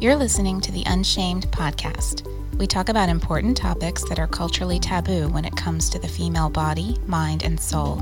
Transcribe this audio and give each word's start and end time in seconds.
You're 0.00 0.14
listening 0.14 0.60
to 0.60 0.70
the 0.70 0.84
Unshamed 0.86 1.50
podcast. 1.50 2.24
We 2.56 2.68
talk 2.68 2.88
about 2.88 3.08
important 3.08 3.56
topics 3.56 4.08
that 4.08 4.20
are 4.20 4.28
culturally 4.28 4.78
taboo 4.78 5.28
when 5.30 5.44
it 5.44 5.56
comes 5.56 5.90
to 5.90 5.98
the 5.98 6.06
female 6.06 6.48
body, 6.48 6.96
mind, 7.08 7.42
and 7.42 7.58
soul. 7.58 7.96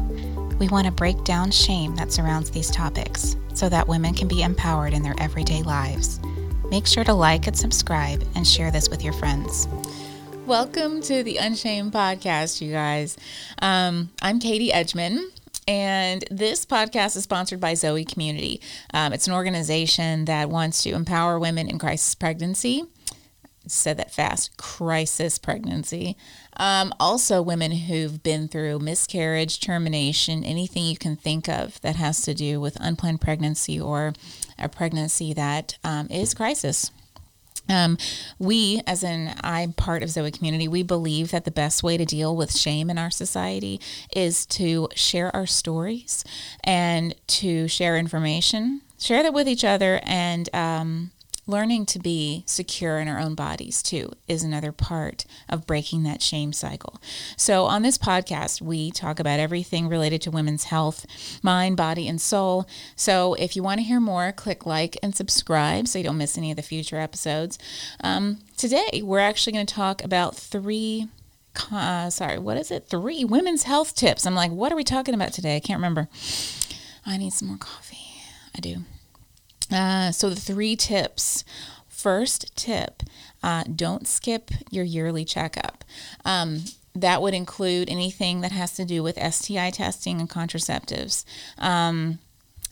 We 0.59 0.69
want 0.69 0.85
to 0.85 0.93
break 0.93 1.25
down 1.25 1.51
shame 1.51 1.97
that 1.97 2.13
surrounds 2.13 2.51
these 2.51 2.71
topics 2.71 3.35
so 3.55 3.71
that 3.71 3.89
women 3.89 4.13
can 4.13 4.29
be 4.29 4.43
empowered 4.43 4.93
in 4.93 5.03
their 5.03 5.15
everyday 5.17 5.63
lives. 5.63 6.21
Make 6.69 6.87
sure 6.87 7.03
to 7.03 7.15
like 7.15 7.47
and 7.47 7.57
subscribe 7.57 8.23
and 8.35 8.47
share 8.47 8.71
this 8.71 8.91
with 8.91 9.03
your 9.03 9.15
friends. 9.15 9.67
Welcome 10.45 11.01
to 11.01 11.23
the 11.23 11.39
Unshamed 11.39 11.95
podcast, 11.95 12.61
you 12.61 12.73
guys. 12.73 13.17
Um, 13.63 14.11
I'm 14.21 14.39
Katie 14.39 14.71
Edgman. 14.71 15.31
And 15.69 16.25
this 16.31 16.65
podcast 16.65 17.17
is 17.17 17.25
sponsored 17.25 17.61
by 17.61 17.75
Zoe 17.75 18.05
Community. 18.05 18.61
Um, 18.95 19.13
it's 19.13 19.27
an 19.27 19.35
organization 19.35 20.27
that 20.27 20.49
wants 20.49 20.83
to 20.85 20.91
empower 20.91 21.39
women 21.39 21.69
in 21.69 21.79
crisis 21.79 22.15
pregnancy. 22.15 22.85
Said 23.67 23.97
that 23.97 24.13
fast 24.13 24.57
crisis 24.59 25.39
pregnancy. 25.39 26.17
Um, 26.57 26.95
also, 27.01 27.43
women 27.43 27.73
who've 27.73 28.23
been 28.23 28.47
through 28.47 28.79
miscarriage, 28.79 29.59
termination, 29.59 30.45
anything 30.45 30.85
you 30.85 30.97
can 30.97 31.17
think 31.17 31.49
of 31.49 31.81
that 31.81 31.97
has 31.97 32.23
to 32.23 32.35
do 32.35 32.61
with 32.61 32.77
unplanned 32.81 33.21
pregnancy 33.21 33.81
or 33.81 34.13
a 34.57 34.69
pregnancy 34.69 35.33
that 35.35 35.79
um, 35.83 36.07
is 36.11 36.33
crisis. 36.33 36.93
Um, 37.69 37.99
we, 38.39 38.81
as 38.87 39.03
in 39.03 39.35
I'm 39.41 39.73
part 39.73 40.03
of 40.03 40.11
Zoe 40.11 40.31
community, 40.31 40.69
we 40.69 40.83
believe 40.83 41.31
that 41.31 41.45
the 41.45 41.51
best 41.51 41.83
way 41.83 41.97
to 41.97 42.05
deal 42.05 42.37
with 42.37 42.57
shame 42.57 42.91
in 42.91 42.99
our 42.99 43.11
society 43.11 43.81
is 44.15 44.47
to 44.47 44.89
share 44.95 45.35
our 45.35 45.47
stories 45.47 46.25
and 46.65 47.15
to 47.29 47.69
share 47.69 47.97
information, 47.97 48.83
share 48.99 49.23
that 49.23 49.35
with 49.35 49.49
each 49.49 49.65
other, 49.65 50.01
and 50.05 50.49
um, 50.55 51.11
learning 51.47 51.87
to 51.87 51.99
be 51.99 52.43
secure 52.47 52.99
in 52.99 53.09
our 53.09 53.19
own 53.19 53.35
bodies 53.35 53.83
too 53.83 54.11
is 54.27 54.43
another 54.43 54.73
part 54.73 55.25
of 55.49 55.67
breaking 55.67 56.03
that 56.03 56.21
shame 56.21 56.53
cycle. 56.53 57.01
So, 57.37 57.65
on 57.65 57.83
this 57.83 57.99
podcast, 57.99 58.61
we 58.61 58.91
talk 58.91 59.21
about 59.21 59.41
everything 59.41 59.89
related 59.89 60.21
to 60.23 60.31
women's 60.31 60.65
health, 60.65 61.07
mind, 61.43 61.77
body, 61.77 62.09
and 62.09 62.21
soul. 62.21 62.67
So, 62.97 63.35
if 63.35 63.55
you 63.55 63.63
want 63.63 63.79
to 63.79 63.85
hear 63.85 64.01
more, 64.01 64.33
click 64.33 64.67
like 64.67 64.97
and 65.03 65.15
subscribe 65.15 65.89
so 65.89 65.99
you 65.99 66.05
don't 66.05 66.19
miss 66.19 66.37
any 66.37 66.51
of 66.51 66.57
the 66.57 66.63
future 66.63 66.99
episodes. 66.99 67.59
Um, 68.03 68.39
today, 68.57 69.03
we're 69.05 69.21
actually 69.21 69.53
going 69.53 69.67
to 69.67 69.75
talk 69.75 70.03
about 70.03 70.37
three. 70.37 71.09
Uh, 71.73 72.11
sorry, 72.11 72.39
what 72.39 72.57
is 72.57 72.71
it? 72.71 72.87
Three 72.89 73.25
women's 73.25 73.63
health 73.63 73.95
tips. 73.95 74.27
I'm 74.27 74.35
like, 74.35 74.51
what 74.51 74.73
are 74.73 74.77
we 74.77 74.85
talking 74.85 75.15
about 75.15 75.33
today? 75.33 75.57
I 75.57 75.61
can't 75.61 75.79
remember. 75.79 76.09
I 77.07 77.17
need 77.17 77.33
some 77.33 77.49
more 77.49 77.57
coffee. 77.57 77.97
I 78.55 78.61
do. 78.61 78.85
Uh, 79.73 80.13
so, 80.13 80.31
the 80.31 80.37
three 80.37 80.77
tips. 80.77 81.45
First 81.89 82.55
tip 82.57 83.03
uh, 83.43 83.65
don't 83.65 84.07
skip 84.07 84.51
your 84.71 84.85
yearly 84.85 85.25
checkup. 85.25 85.83
Um, 86.25 86.65
that 86.95 87.23
would 87.23 87.35
include 87.35 87.89
anything 87.91 88.41
that 88.41 88.53
has 88.53 88.73
to 88.75 88.85
do 88.85 89.03
with 89.03 89.19
STI 89.19 89.71
testing 89.71 90.21
and 90.21 90.29
contraceptives. 90.29 91.25
Um, 91.59 92.19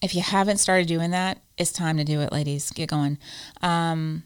if 0.02 0.14
you 0.14 0.22
haven't 0.22 0.58
started 0.58 0.86
doing 0.86 1.10
that, 1.12 1.38
it's 1.56 1.72
time 1.72 1.96
to 1.98 2.04
do 2.04 2.20
it, 2.20 2.32
ladies. 2.32 2.70
Get 2.70 2.90
going. 2.90 3.18
Um, 3.62 4.24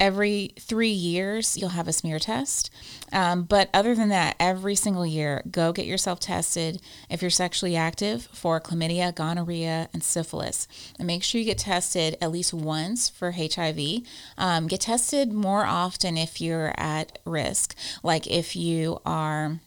every 0.00 0.54
three 0.58 0.90
years 0.90 1.56
you'll 1.56 1.70
have 1.70 1.86
a 1.86 1.92
smear 1.92 2.18
test. 2.18 2.70
Um, 3.12 3.42
but 3.42 3.68
other 3.74 3.94
than 3.94 4.08
that 4.08 4.34
every 4.40 4.74
single 4.74 5.04
year 5.04 5.42
go 5.50 5.72
get 5.72 5.86
yourself 5.86 6.18
tested 6.18 6.80
if 7.10 7.20
you're 7.20 7.30
sexually 7.30 7.76
active 7.76 8.28
for 8.32 8.60
chlamydia 8.60 9.14
gonorrhea 9.14 9.88
and 9.92 10.02
syphilis. 10.02 10.66
And 10.98 11.06
make 11.06 11.22
sure 11.22 11.38
you 11.38 11.44
get 11.44 11.58
tested 11.58 12.16
at 12.20 12.32
least 12.32 12.54
once 12.54 13.08
for 13.08 13.32
hiv 13.32 13.78
um, 14.38 14.66
get 14.66 14.80
tested 14.80 15.32
more 15.32 15.66
often 15.66 16.16
if 16.16 16.40
you're 16.40 16.72
at 16.76 17.18
risk. 17.24 17.76
Like 18.02 18.26
if 18.26 18.56
you 18.56 19.00
are 19.04 19.60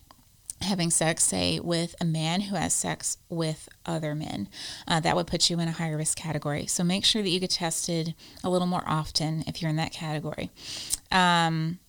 having 0.63 0.89
sex, 0.89 1.23
say, 1.23 1.59
with 1.59 1.95
a 1.99 2.05
man 2.05 2.41
who 2.41 2.55
has 2.55 2.73
sex 2.73 3.17
with 3.29 3.69
other 3.85 4.15
men. 4.15 4.49
Uh, 4.87 4.99
that 4.99 5.15
would 5.15 5.27
put 5.27 5.49
you 5.49 5.59
in 5.59 5.67
a 5.67 5.71
higher 5.71 5.97
risk 5.97 6.17
category. 6.17 6.65
So 6.67 6.83
make 6.83 7.05
sure 7.05 7.21
that 7.21 7.29
you 7.29 7.39
get 7.39 7.51
tested 7.51 8.15
a 8.43 8.49
little 8.49 8.67
more 8.67 8.83
often 8.85 9.43
if 9.47 9.61
you're 9.61 9.69
in 9.69 9.75
that 9.77 9.91
category. 9.91 10.51
Um, 11.11 11.79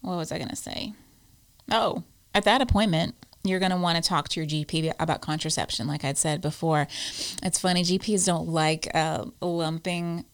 what 0.00 0.16
was 0.16 0.32
I 0.32 0.38
going 0.38 0.50
to 0.50 0.56
say? 0.56 0.92
Oh, 1.70 2.04
at 2.34 2.44
that 2.44 2.60
appointment, 2.60 3.14
you're 3.42 3.60
going 3.60 3.70
to 3.70 3.76
want 3.76 4.02
to 4.02 4.08
talk 4.08 4.28
to 4.30 4.40
your 4.40 4.48
GP 4.48 4.92
about 4.98 5.20
contraception, 5.20 5.86
like 5.86 6.04
I'd 6.04 6.18
said 6.18 6.40
before. 6.40 6.88
It's 7.42 7.58
funny, 7.58 7.82
GPs 7.82 8.26
don't 8.26 8.48
like 8.48 8.88
uh, 8.94 9.26
lumping 9.40 10.24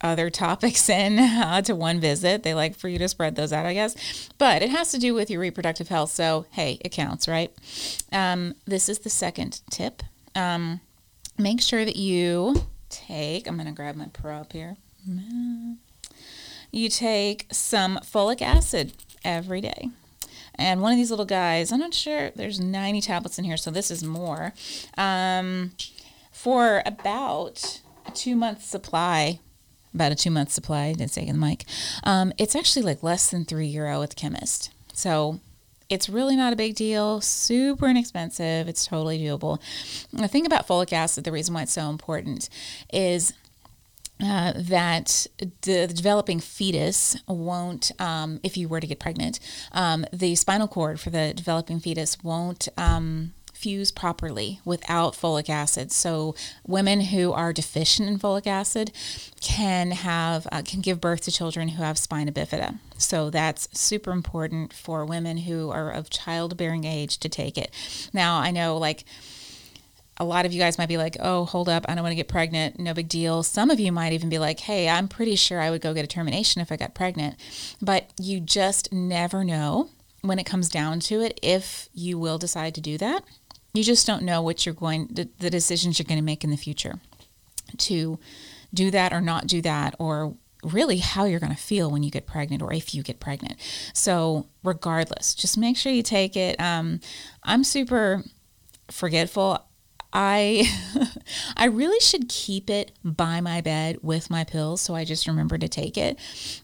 other 0.00 0.30
topics 0.30 0.88
in 0.88 1.18
uh, 1.18 1.62
to 1.62 1.74
one 1.74 2.00
visit. 2.00 2.42
They 2.42 2.54
like 2.54 2.76
for 2.76 2.88
you 2.88 2.98
to 2.98 3.08
spread 3.08 3.36
those 3.36 3.52
out, 3.52 3.66
I 3.66 3.74
guess. 3.74 4.28
But 4.38 4.62
it 4.62 4.70
has 4.70 4.90
to 4.92 4.98
do 4.98 5.14
with 5.14 5.30
your 5.30 5.40
reproductive 5.40 5.88
health. 5.88 6.10
So, 6.10 6.46
hey, 6.50 6.78
it 6.84 6.92
counts, 6.92 7.28
right? 7.28 7.52
Um, 8.12 8.54
this 8.64 8.88
is 8.88 9.00
the 9.00 9.10
second 9.10 9.60
tip. 9.70 10.02
Um, 10.34 10.80
make 11.36 11.60
sure 11.60 11.84
that 11.84 11.96
you 11.96 12.66
take, 12.88 13.46
I'm 13.46 13.56
going 13.56 13.66
to 13.66 13.72
grab 13.72 13.96
my 13.96 14.06
prop 14.06 14.52
here. 14.52 14.76
You 16.70 16.88
take 16.88 17.46
some 17.50 17.98
folic 17.98 18.42
acid 18.42 18.92
every 19.24 19.60
day. 19.60 19.90
And 20.54 20.82
one 20.82 20.92
of 20.92 20.98
these 20.98 21.10
little 21.10 21.24
guys, 21.24 21.70
I'm 21.70 21.78
not 21.78 21.94
sure, 21.94 22.30
there's 22.30 22.58
90 22.58 23.00
tablets 23.00 23.38
in 23.38 23.44
here, 23.44 23.56
so 23.56 23.70
this 23.70 23.92
is 23.92 24.02
more. 24.02 24.52
Um, 24.96 25.72
for 26.32 26.82
about 26.84 27.80
two 28.14 28.34
month 28.34 28.64
supply 28.64 29.38
about 29.94 30.12
a 30.12 30.14
two 30.14 30.30
month 30.30 30.52
supply. 30.52 30.86
I 30.86 30.92
didn't 30.92 31.10
say 31.10 31.26
in 31.26 31.40
the 31.40 31.46
mic. 31.46 31.64
Um, 32.04 32.32
it's 32.38 32.54
actually 32.54 32.82
like 32.82 33.02
less 33.02 33.30
than 33.30 33.44
three 33.44 33.66
euro 33.66 34.02
at 34.02 34.10
the 34.10 34.16
chemist. 34.16 34.70
So 34.92 35.40
it's 35.88 36.08
really 36.08 36.36
not 36.36 36.52
a 36.52 36.56
big 36.56 36.74
deal, 36.74 37.20
super 37.20 37.86
inexpensive. 37.86 38.68
It's 38.68 38.86
totally 38.86 39.18
doable. 39.18 39.60
The 40.12 40.28
thing 40.28 40.46
about 40.46 40.66
folic 40.66 40.92
acid, 40.92 41.24
the 41.24 41.32
reason 41.32 41.54
why 41.54 41.62
it's 41.62 41.72
so 41.72 41.88
important 41.88 42.48
is 42.92 43.32
uh, 44.20 44.52
that 44.56 45.26
the, 45.38 45.86
the, 45.86 45.94
developing 45.94 46.40
fetus 46.40 47.16
won't, 47.28 47.92
um, 48.00 48.40
if 48.42 48.56
you 48.56 48.68
were 48.68 48.80
to 48.80 48.86
get 48.86 48.98
pregnant, 48.98 49.38
um, 49.72 50.04
the 50.12 50.34
spinal 50.34 50.66
cord 50.66 50.98
for 50.98 51.10
the 51.10 51.32
developing 51.32 51.78
fetus 51.78 52.22
won't 52.22 52.68
um, 52.76 53.32
fuse 53.58 53.90
properly 53.90 54.60
without 54.64 55.14
folic 55.14 55.48
acid. 55.48 55.90
So 55.90 56.36
women 56.66 57.00
who 57.00 57.32
are 57.32 57.52
deficient 57.52 58.08
in 58.08 58.18
folic 58.18 58.46
acid 58.46 58.92
can 59.40 59.90
have 59.90 60.46
uh, 60.52 60.62
can 60.64 60.80
give 60.80 61.00
birth 61.00 61.22
to 61.22 61.32
children 61.32 61.68
who 61.68 61.82
have 61.82 61.98
spina 61.98 62.30
bifida. 62.30 62.78
So 62.98 63.30
that's 63.30 63.68
super 63.78 64.12
important 64.12 64.72
for 64.72 65.04
women 65.04 65.38
who 65.38 65.70
are 65.70 65.90
of 65.90 66.08
childbearing 66.08 66.84
age 66.84 67.18
to 67.18 67.28
take 67.28 67.58
it. 67.58 67.72
Now 68.12 68.38
I 68.38 68.52
know 68.52 68.76
like 68.76 69.04
a 70.20 70.24
lot 70.24 70.46
of 70.46 70.52
you 70.52 70.60
guys 70.60 70.78
might 70.78 70.88
be 70.88 70.96
like, 70.96 71.16
oh, 71.20 71.44
hold 71.44 71.68
up, 71.68 71.84
I 71.88 71.94
don't 71.94 72.02
want 72.02 72.12
to 72.12 72.16
get 72.16 72.28
pregnant. 72.28 72.78
No 72.78 72.94
big 72.94 73.08
deal. 73.08 73.42
Some 73.42 73.70
of 73.70 73.78
you 73.80 73.92
might 73.92 74.12
even 74.12 74.28
be 74.28 74.38
like, 74.38 74.60
hey, 74.60 74.88
I'm 74.88 75.08
pretty 75.08 75.36
sure 75.36 75.60
I 75.60 75.70
would 75.70 75.80
go 75.80 75.94
get 75.94 76.04
a 76.04 76.08
termination 76.08 76.60
if 76.60 76.72
I 76.72 76.76
got 76.76 76.94
pregnant. 76.94 77.36
But 77.80 78.10
you 78.20 78.40
just 78.40 78.92
never 78.92 79.44
know 79.44 79.90
when 80.22 80.38
it 80.38 80.44
comes 80.44 80.68
down 80.68 80.98
to 81.00 81.20
it 81.20 81.38
if 81.42 81.88
you 81.94 82.18
will 82.18 82.38
decide 82.38 82.74
to 82.74 82.80
do 82.80 82.98
that. 82.98 83.24
You 83.78 83.84
just 83.84 84.08
don't 84.08 84.24
know 84.24 84.42
what 84.42 84.66
you're 84.66 84.74
going, 84.74 85.06
the, 85.06 85.28
the 85.38 85.50
decisions 85.50 86.00
you're 86.00 86.04
going 86.04 86.18
to 86.18 86.24
make 86.24 86.42
in 86.42 86.50
the 86.50 86.56
future 86.56 86.98
to 87.76 88.18
do 88.74 88.90
that 88.90 89.12
or 89.12 89.20
not 89.20 89.46
do 89.46 89.62
that, 89.62 89.94
or 90.00 90.34
really 90.64 90.96
how 90.96 91.26
you're 91.26 91.38
going 91.38 91.54
to 91.54 91.62
feel 91.62 91.88
when 91.88 92.02
you 92.02 92.10
get 92.10 92.26
pregnant 92.26 92.60
or 92.60 92.72
if 92.72 92.92
you 92.92 93.04
get 93.04 93.20
pregnant. 93.20 93.54
So, 93.94 94.46
regardless, 94.64 95.32
just 95.32 95.56
make 95.56 95.76
sure 95.76 95.92
you 95.92 96.02
take 96.02 96.36
it. 96.36 96.60
Um, 96.60 96.98
I'm 97.44 97.62
super 97.62 98.24
forgetful. 98.90 99.64
I 100.12 100.68
I 101.56 101.66
really 101.66 102.00
should 102.00 102.28
keep 102.28 102.68
it 102.68 102.90
by 103.04 103.40
my 103.40 103.60
bed 103.60 103.98
with 104.02 104.28
my 104.28 104.42
pills 104.42 104.80
so 104.80 104.96
I 104.96 105.04
just 105.04 105.28
remember 105.28 105.56
to 105.56 105.68
take 105.68 105.96
it. 105.96 106.18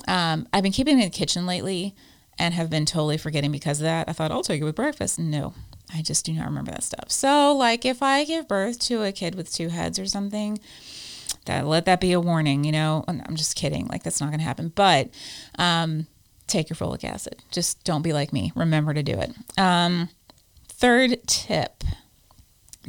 Um, 0.08 0.49
I've 0.52 0.64
been 0.64 0.72
keeping 0.72 0.99
it 0.99 1.05
in 1.05 1.10
the 1.10 1.17
kitchen 1.17 1.46
lately 1.46 1.94
and 2.40 2.55
have 2.55 2.70
been 2.70 2.87
totally 2.87 3.19
forgetting 3.19 3.52
because 3.52 3.78
of 3.81 3.84
that. 3.84 4.08
I 4.08 4.12
thought 4.12 4.32
I'll 4.32 4.43
take 4.43 4.60
it 4.60 4.64
with 4.64 4.75
breakfast. 4.75 5.20
No, 5.20 5.55
I 5.94 6.02
just 6.02 6.26
do 6.26 6.32
not 6.32 6.46
remember 6.46 6.73
that 6.73 6.82
stuff. 6.82 7.11
So, 7.11 7.55
like, 7.55 7.85
if 7.85 8.02
I 8.02 8.25
give 8.25 8.49
birth 8.49 8.79
to 8.81 9.02
a 9.05 9.12
kid 9.12 9.35
with 9.35 9.52
two 9.52 9.69
heads 9.69 9.99
or 9.99 10.06
something, 10.06 10.58
that 11.46 11.67
let 11.67 11.85
that 11.85 12.00
be 12.00 12.12
a 12.12 12.20
warning. 12.20 12.64
You 12.64 12.73
know, 12.73 13.05
I'm 13.06 13.37
just 13.37 13.56
kidding. 13.56 13.87
Like, 13.87 14.02
that's 14.02 14.20
not 14.20 14.31
going 14.31 14.41
to 14.41 14.44
happen. 14.44 14.73
But 14.75 15.11
um, 15.58 16.06
take 16.46 16.69
your 16.69 16.76
folic 16.76 17.05
acid. 17.05 17.43
Just 17.50 17.85
don't 17.85 18.02
be 18.02 18.12
like 18.12 18.32
me. 18.32 18.52
Remember 18.55 18.93
to 18.93 19.02
do 19.02 19.12
it. 19.12 19.32
Um, 19.56 20.08
third 20.69 21.26
tip. 21.26 21.85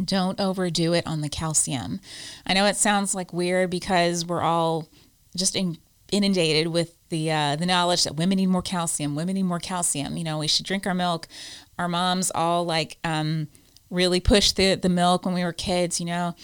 Don't 0.03 0.39
overdo 0.41 0.93
it 0.93 1.07
on 1.07 1.21
the 1.21 1.29
calcium. 1.29 2.01
I 2.45 2.53
know 2.53 2.65
it 2.65 2.75
sounds 2.75 3.15
like 3.15 3.31
weird 3.31 3.69
because 3.69 4.25
we're 4.25 4.41
all 4.41 4.89
just 5.37 5.55
in, 5.55 5.77
inundated 6.11 6.67
with 6.67 6.97
the 7.09 7.31
uh, 7.31 7.55
the 7.55 7.65
knowledge 7.65 8.03
that 8.03 8.15
women 8.15 8.37
need 8.37 8.47
more 8.47 8.61
calcium. 8.61 9.15
Women 9.15 9.35
need 9.35 9.43
more 9.43 9.59
calcium. 9.59 10.17
You 10.17 10.23
know, 10.23 10.39
we 10.39 10.47
should 10.47 10.65
drink 10.65 10.85
our 10.85 10.93
milk 10.93 11.27
our 11.77 11.87
moms 11.87 12.31
all 12.33 12.65
like 12.65 12.97
um, 13.03 13.47
really 13.89 14.19
pushed 14.19 14.55
the, 14.55 14.75
the 14.75 14.89
milk 14.89 15.25
when 15.25 15.33
we 15.33 15.43
were 15.43 15.53
kids, 15.53 15.99
you 15.99 16.05
know. 16.05 16.35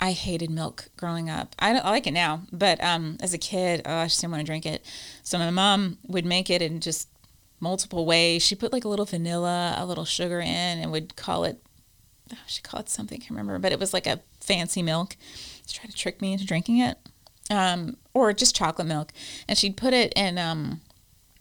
I 0.00 0.12
hated 0.12 0.50
milk 0.50 0.88
growing 0.96 1.30
up. 1.30 1.54
I, 1.58 1.78
I 1.78 1.90
like 1.90 2.06
it 2.06 2.12
now, 2.12 2.42
but 2.52 2.82
um, 2.82 3.16
as 3.20 3.32
a 3.32 3.38
kid, 3.38 3.82
oh, 3.86 3.98
I 3.98 4.04
just 4.06 4.20
didn't 4.20 4.32
want 4.32 4.40
to 4.40 4.46
drink 4.46 4.66
it. 4.66 4.84
So 5.22 5.38
my 5.38 5.50
mom 5.50 5.98
would 6.06 6.26
make 6.26 6.50
it 6.50 6.60
in 6.60 6.80
just 6.80 7.08
multiple 7.60 8.04
ways. 8.04 8.42
She 8.42 8.54
put 8.56 8.72
like 8.72 8.84
a 8.84 8.88
little 8.88 9.04
vanilla, 9.04 9.74
a 9.78 9.86
little 9.86 10.04
sugar 10.04 10.40
in, 10.40 10.48
and 10.48 10.90
would 10.90 11.16
call 11.16 11.44
it. 11.44 11.62
Oh, 12.32 12.36
she 12.46 12.60
called 12.60 12.86
it 12.86 12.90
something 12.90 13.16
I 13.16 13.20
can't 13.20 13.30
remember, 13.30 13.58
but 13.58 13.72
it 13.72 13.78
was 13.78 13.94
like 13.94 14.06
a 14.06 14.20
fancy 14.40 14.82
milk. 14.82 15.16
She 15.66 15.78
tried 15.78 15.90
to 15.90 15.96
trick 15.96 16.20
me 16.20 16.32
into 16.32 16.44
drinking 16.44 16.78
it, 16.78 16.98
um, 17.50 17.96
or 18.12 18.32
just 18.32 18.56
chocolate 18.56 18.88
milk. 18.88 19.12
And 19.48 19.56
she'd 19.56 19.76
put 19.76 19.94
it 19.94 20.12
in. 20.16 20.38
Um, 20.38 20.80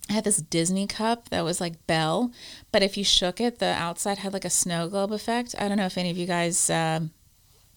I 0.10 0.14
had 0.14 0.24
this 0.26 0.38
Disney 0.38 0.86
cup 0.86 1.30
that 1.30 1.44
was 1.44 1.62
like 1.62 1.88
Belle, 1.88 2.32
but 2.72 2.84
if 2.84 2.98
you 2.98 3.04
shook 3.04 3.40
it, 3.40 3.60
the 3.60 3.74
outside 3.74 4.20
had 4.20 4.34
like 4.34 4.46
a 4.46 4.50
snow 4.50 4.90
globe 4.90 5.12
effect. 5.12 5.56
I 5.58 5.68
don't 5.68 5.78
know 5.78 5.86
if 5.86 5.98
any 5.98 6.12
of 6.12 6.18
you 6.18 6.28
guys, 6.28 6.70
uh, 6.70 7.02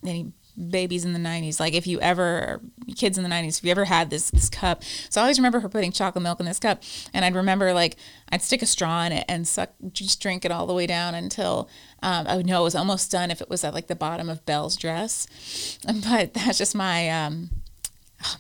any 0.05 0.33
babies 0.71 1.05
in 1.05 1.13
the 1.13 1.19
90s 1.19 1.61
like 1.61 1.75
if 1.75 1.87
you 1.87 2.01
ever 2.01 2.61
kids 2.97 3.19
in 3.19 3.25
the 3.25 3.31
90s 3.31 3.59
if 3.59 3.65
you 3.65 3.71
ever 3.71 3.85
had 3.85 4.09
this 4.09 4.31
this 4.31 4.49
cup 4.49 4.83
so 5.11 5.21
i 5.21 5.25
always 5.25 5.39
remember 5.39 5.61
her 5.61 5.69
putting 5.69 5.93
chocolate 5.93 6.23
milk 6.23 6.41
in 6.41 6.47
this 6.47 6.59
cup 6.59 6.83
and 7.13 7.25
i'd 7.27 7.35
remember 7.35 7.75
like 7.75 7.97
i'd 8.31 8.41
stick 8.41 8.63
a 8.63 8.67
straw 8.67 9.05
in 9.05 9.13
it 9.13 9.25
and 9.29 9.47
suck 9.47 9.71
just 9.93 10.21
drink 10.21 10.47
it 10.47 10.51
all 10.51 10.67
the 10.67 10.73
way 10.73 10.87
down 10.87 11.15
until 11.15 11.69
um, 12.03 12.27
i 12.27 12.37
would 12.37 12.47
know 12.47 12.63
it 12.63 12.65
was 12.65 12.75
almost 12.75 13.11
done 13.11 13.31
if 13.31 13.43
it 13.43 13.51
was 13.51 13.65
at 13.65 13.75
like 13.75 13.87
the 13.87 13.95
bottom 13.95 14.31
of 14.31 14.47
belle's 14.47 14.77
dress 14.77 15.27
but 16.09 16.33
that's 16.33 16.57
just 16.57 16.75
my 16.75 17.11
um, 17.11 17.51
oh 18.25 18.37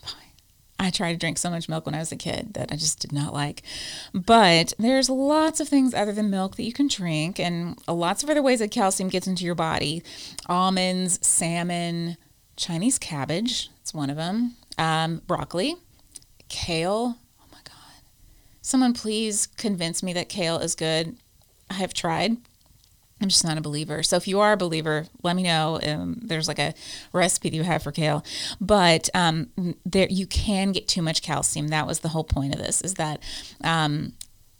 I 0.79 0.91
tried 0.91 1.13
to 1.13 1.19
drink 1.19 1.39
so 1.39 1.51
much 1.51 1.69
milk 1.69 1.87
when 1.87 1.95
I 1.95 2.01
was 2.01 2.13
a 2.13 2.17
kid 2.17 2.55
that 2.55 2.71
I 2.71 2.77
just 2.77 2.99
did 3.01 3.13
not 3.13 3.33
like. 3.33 3.63
But 4.13 4.75
there's 4.79 5.09
lots 5.09 5.59
of 5.59 5.69
things 5.69 5.95
other 5.95 6.13
than 6.13 6.29
milk 6.29 6.57
that 6.57 6.65
you 6.65 6.73
can 6.73 6.89
drink, 6.89 7.41
and 7.41 7.79
lots 7.89 8.23
of 8.23 8.29
other 8.29 8.43
ways 8.43 8.59
that 8.59 8.71
calcium 8.71 9.09
gets 9.09 9.27
into 9.27 9.45
your 9.45 9.55
body 9.55 10.03
almonds, 10.47 11.25
salmon, 11.27 12.17
Chinese 12.57 12.99
cabbage, 12.99 13.71
it's 13.81 13.95
one 13.95 14.11
of 14.11 14.17
them, 14.17 14.57
um, 14.79 15.23
broccoli, 15.27 15.77
kale. 16.49 17.17
Oh 17.41 17.45
my 17.53 17.59
God. 17.65 18.03
Someone 18.63 18.95
please 18.95 19.47
convince 19.47 20.03
me 20.03 20.13
that 20.15 20.29
kale 20.29 20.59
is 20.59 20.75
good. 20.75 21.17
I 21.71 21.75
have 21.75 21.95
tried. 21.95 22.37
I'm 23.21 23.29
just 23.29 23.45
not 23.45 23.57
a 23.57 23.63
believer. 23.63 24.03
So 24.03 24.17
if 24.17 24.29
you 24.29 24.41
are 24.41 24.53
a 24.53 24.57
believer, 24.57 25.07
let 25.23 25.37
me 25.37 25.43
know. 25.43 25.81
Um, 25.83 26.19
there's 26.23 26.49
like 26.49 26.59
a 26.59 26.75
recipe 27.13 27.49
that 27.49 27.57
you 27.57 27.63
have 27.63 27.83
for 27.83 27.93
kale, 27.93 28.25
but 28.61 29.09
um, 29.15 29.49
there 29.87 30.07
you 30.11 30.27
can 30.27 30.73
get 30.73 30.87
too 30.87 31.01
much 31.01 31.23
calcium. 31.23 31.69
That 31.69 31.87
was 31.87 32.01
the 32.01 32.09
whole 32.09 32.25
point 32.25 32.55
of 32.55 32.61
this. 32.61 32.83
Is 32.83 32.95
that 32.95 33.23
um, 33.65 34.13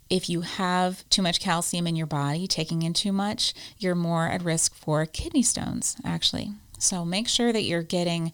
if 0.09 0.31
you 0.31 0.41
have 0.41 1.09
too 1.11 1.21
much 1.21 1.41
calcium 1.41 1.87
in 1.87 1.97
your 1.97 2.07
body, 2.07 2.47
taking 2.47 2.83
in 2.83 2.95
too 2.95 3.13
much, 3.13 3.53
you're 3.79 3.95
more 3.95 4.27
at 4.27 4.43
risk 4.43 4.75
for 4.75 5.05
kidney 5.05 5.43
stones. 5.43 5.97
Actually, 6.03 6.53
so 6.79 7.05
make 7.05 7.29
sure 7.29 7.53
that 7.53 7.63
you're 7.63 7.83
getting 7.83 8.33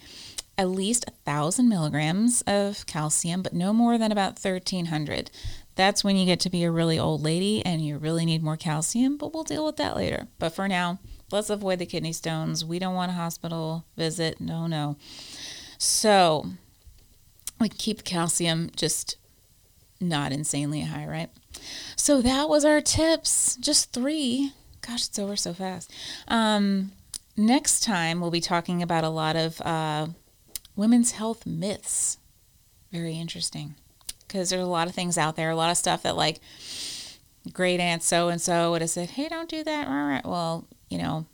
at 0.59 0.69
least 0.69 1.05
a 1.09 1.13
thousand 1.25 1.69
milligrams 1.69 2.43
of 2.43 2.87
calcium, 2.87 3.43
but 3.43 3.55
no 3.55 3.73
more 3.73 3.99
than 3.99 4.13
about 4.13 4.39
1300 4.39 5.31
that's 5.75 6.05
when 6.05 6.17
you 6.17 6.27
get 6.27 6.41
to 6.41 6.51
be 6.51 6.65
a 6.65 6.71
really 6.71 6.99
old 6.99 7.23
lady 7.23 7.65
and 7.65 7.85
you 7.85 7.99
really 7.99 8.25
need 8.25 8.43
more 8.43 8.57
calcium, 8.57 9.17
but 9.17 9.33
we'll 9.33 9.45
deal 9.45 9.65
with 9.65 9.77
that 9.77 9.97
later. 9.97 10.29
But 10.39 10.51
for 10.51 10.69
now, 10.69 10.99
let's 11.31 11.51
avoid 11.51 11.79
the 11.79 11.87
kidney 11.87 12.13
stones. 12.13 12.65
We 12.65 12.79
don't 12.79 12.95
want 12.95 13.11
a 13.11 13.15
hospital 13.15 13.87
visit. 13.97 14.41
No, 14.41 14.67
no. 14.67 14.97
So 15.79 16.47
we 17.59 17.69
keep 17.69 18.05
calcium 18.05 18.71
just 18.77 19.17
not 20.01 20.33
insanely 20.33 20.83
high, 20.83 21.07
right? 21.07 21.31
So 21.97 22.21
that 22.21 22.49
was 22.49 22.65
our 22.65 22.81
tips. 22.81 23.57
Just 23.57 23.93
three. 23.93 24.53
Gosh, 24.87 25.07
it's 25.07 25.19
over 25.19 25.37
so 25.37 25.55
fast. 25.55 25.93
Um, 26.29 26.93
next 27.37 27.83
time, 27.83 28.21
we'll 28.21 28.31
be 28.31 28.41
talking 28.41 28.83
about 28.83 29.05
a 29.05 29.09
lot 29.09 29.37
of 29.37 29.61
uh, 29.63 30.09
women's 30.77 31.13
health 31.13 31.47
myths. 31.47 32.19
Very 32.91 33.15
interesting 33.15 33.77
because 34.33 34.51
there's 34.51 34.63
a 34.63 34.67
lot 34.67 34.89
of 34.89 34.95
things 34.95 35.19
out 35.19 35.37
there, 35.37 35.51
a 35.51 35.57
lot 35.57 35.71
of 35.71 35.77
stuff 35.77 36.03
that 36.03 36.17
like 36.17 36.41
great 37.53 37.81
aunt 37.81 38.03
so 38.03 38.29
and 38.29 38.41
so 38.41 38.71
would 38.71 38.81
have 38.81 38.91
said, 38.91 39.11
"Hey, 39.11 39.29
don't 39.29 39.49
do 39.49 39.63
that." 39.65 40.25
Well, 40.25 40.67
you 40.89 40.99
know, 40.99 41.27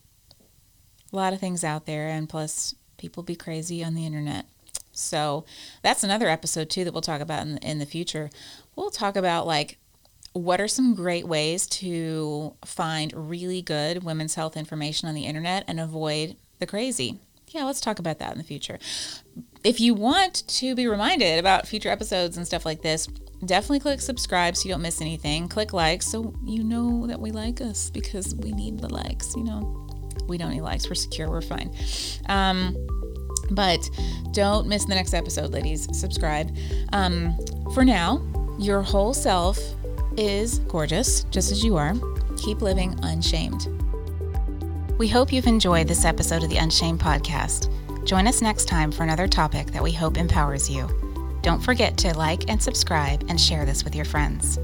a 1.13 1.17
lot 1.17 1.33
of 1.33 1.41
things 1.41 1.63
out 1.63 1.87
there, 1.87 2.09
and 2.09 2.29
plus 2.29 2.75
people 2.97 3.23
be 3.23 3.37
crazy 3.37 3.85
on 3.85 3.95
the 3.95 4.05
internet. 4.05 4.47
So 4.93 5.45
that's 5.83 6.03
another 6.03 6.29
episode 6.29 6.71
too 6.71 6.85
that 6.85 6.93
we'll 6.93 7.03
talk 7.03 7.21
about 7.21 7.47
in, 7.47 7.59
in 7.59 7.79
the 7.79 7.87
future. 7.87 8.31
We'll 8.75 8.91
talk 8.91 9.17
about 9.17 9.47
like 9.47 9.79
what 10.33 10.61
are 10.61 10.69
some 10.69 10.95
great 10.95 11.27
ways 11.27 11.67
to 11.67 12.55
find 12.65 13.13
really 13.15 13.63
good 13.63 14.03
women's 14.03 14.35
health 14.35 14.57
information 14.57 15.09
on 15.09 15.15
the 15.15 15.25
internet 15.25 15.65
and 15.69 15.81
avoid 15.81 16.37
the 16.59 16.67
crazy. 16.67 17.21
Yeah, 17.51 17.65
let's 17.65 17.81
talk 17.81 17.99
about 17.99 18.19
that 18.19 18.33
in 18.33 18.39
the 18.39 18.45
future 18.45 18.79
if 19.65 19.81
you 19.81 19.95
want 19.95 20.47
to 20.49 20.75
be 20.75 20.87
reminded 20.87 21.39
about 21.39 21.67
future 21.67 21.89
episodes 21.89 22.37
and 22.37 22.47
stuff 22.47 22.65
like 22.65 22.83
this, 22.83 23.07
definitely 23.45 23.81
click 23.81 24.01
subscribe 24.01 24.57
so 24.57 24.69
you 24.69 24.75
don't 24.75 24.83
miss 24.83 25.01
anything. 25.01 25.49
Click 25.49 25.73
like 25.73 26.03
so 26.03 26.35
you 26.45 26.63
know 26.63 27.07
that 27.07 27.21
we 27.21 27.31
like 27.31 27.61
us 27.61 27.91
because 27.91 28.35
we 28.37 28.53
need 28.53 28.81
the 28.81 28.89
likes. 28.89 29.35
You 29.37 29.45
know, 29.45 29.89
we 30.27 30.39
don't 30.39 30.51
need 30.51 30.63
likes. 30.63 30.89
We're 30.89 30.95
secure. 30.95 31.31
We're 31.31 31.43
fine. 31.43 31.75
Um, 32.27 32.77
but 33.51 33.89
don't 34.33 34.69
miss 34.69 34.85
the 34.85 34.95
next 34.95 35.15
episode, 35.15 35.53
ladies. 35.53 35.89
Subscribe. 35.99 36.55
Um, 36.93 37.37
for 37.75 37.85
now, 37.85 38.23
your 38.59 38.83
whole 38.83 39.15
self 39.15 39.59
is 40.17 40.59
gorgeous, 40.61 41.25
just 41.25 41.51
as 41.51 41.65
you 41.65 41.77
are. 41.77 41.95
Keep 42.37 42.63
living 42.63 42.99
unshamed. 43.03 43.78
We 44.99 45.07
hope 45.07 45.33
you've 45.33 45.47
enjoyed 45.47 45.87
this 45.87 46.05
episode 46.05 46.43
of 46.43 46.51
the 46.51 46.57
Unshamed 46.57 46.99
podcast. 46.99 47.73
Join 48.05 48.27
us 48.27 48.43
next 48.43 48.65
time 48.65 48.91
for 48.91 49.05
another 49.05 49.29
topic 49.29 49.69
that 49.69 49.83
we 49.83 49.93
hope 49.93 50.19
empowers 50.19 50.69
you. 50.69 50.89
Don't 51.41 51.63
forget 51.63 51.97
to 51.99 52.19
like 52.19 52.51
and 52.51 52.61
subscribe 52.61 53.25
and 53.29 53.41
share 53.41 53.65
this 53.65 53.85
with 53.85 53.95
your 53.95 54.05
friends. 54.05 54.59